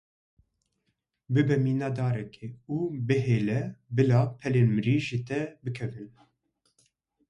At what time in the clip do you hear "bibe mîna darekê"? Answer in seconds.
1.33-2.47